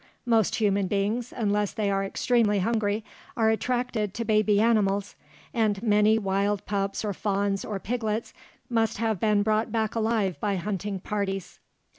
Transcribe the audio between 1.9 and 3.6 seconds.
are extremely hungry, are